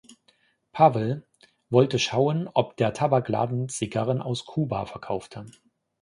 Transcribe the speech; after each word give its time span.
Pavel 0.71 1.27
wollte 1.69 1.99
schauen 1.99 2.49
ob 2.55 2.75
der 2.75 2.91
Tabakladen 2.93 3.69
Zigarren 3.69 4.19
aus 4.19 4.47
Kuba 4.47 4.87
verkaufte. 4.87 5.45